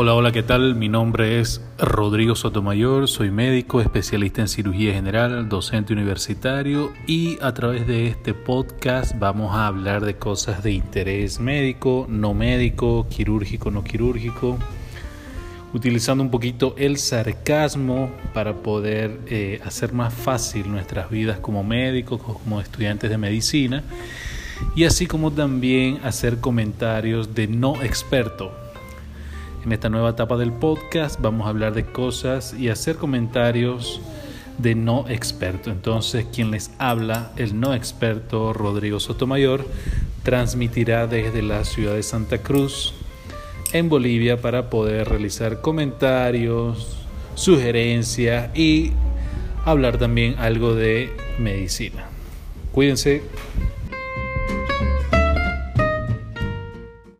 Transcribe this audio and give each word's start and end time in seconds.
Hola, 0.00 0.14
hola, 0.14 0.30
¿qué 0.30 0.44
tal? 0.44 0.76
Mi 0.76 0.88
nombre 0.88 1.40
es 1.40 1.60
Rodrigo 1.76 2.36
Sotomayor, 2.36 3.08
soy 3.08 3.32
médico, 3.32 3.80
especialista 3.80 4.40
en 4.40 4.46
cirugía 4.46 4.92
general, 4.92 5.48
docente 5.48 5.92
universitario 5.92 6.92
y 7.08 7.36
a 7.42 7.52
través 7.52 7.84
de 7.88 8.06
este 8.06 8.32
podcast 8.32 9.18
vamos 9.18 9.56
a 9.56 9.66
hablar 9.66 10.04
de 10.04 10.14
cosas 10.14 10.62
de 10.62 10.70
interés 10.70 11.40
médico, 11.40 12.06
no 12.08 12.32
médico, 12.32 13.08
quirúrgico, 13.10 13.72
no 13.72 13.82
quirúrgico, 13.82 14.56
utilizando 15.74 16.22
un 16.22 16.30
poquito 16.30 16.76
el 16.78 16.96
sarcasmo 16.98 18.12
para 18.32 18.54
poder 18.54 19.18
eh, 19.26 19.60
hacer 19.64 19.92
más 19.94 20.14
fácil 20.14 20.70
nuestras 20.70 21.10
vidas 21.10 21.40
como 21.40 21.64
médicos, 21.64 22.22
como 22.22 22.60
estudiantes 22.60 23.10
de 23.10 23.18
medicina 23.18 23.82
y 24.76 24.84
así 24.84 25.08
como 25.08 25.32
también 25.32 25.98
hacer 26.04 26.38
comentarios 26.38 27.34
de 27.34 27.48
no 27.48 27.82
experto 27.82 28.67
en 29.68 29.72
esta 29.72 29.90
nueva 29.90 30.10
etapa 30.10 30.38
del 30.38 30.50
podcast 30.50 31.20
vamos 31.20 31.46
a 31.46 31.50
hablar 31.50 31.74
de 31.74 31.84
cosas 31.84 32.54
y 32.54 32.70
hacer 32.70 32.96
comentarios 32.96 34.00
de 34.56 34.74
no 34.74 35.06
experto. 35.10 35.70
Entonces, 35.70 36.24
quien 36.32 36.50
les 36.50 36.70
habla, 36.78 37.32
el 37.36 37.60
no 37.60 37.74
experto 37.74 38.54
Rodrigo 38.54 38.98
Sotomayor, 38.98 39.66
transmitirá 40.22 41.06
desde 41.06 41.42
la 41.42 41.64
ciudad 41.64 41.96
de 41.96 42.02
Santa 42.02 42.38
Cruz, 42.38 42.94
en 43.74 43.90
Bolivia, 43.90 44.40
para 44.40 44.70
poder 44.70 45.06
realizar 45.06 45.60
comentarios, 45.60 46.96
sugerencias 47.34 48.56
y 48.56 48.92
hablar 49.66 49.98
también 49.98 50.36
algo 50.38 50.74
de 50.74 51.10
medicina. 51.38 52.06
Cuídense. 52.72 53.22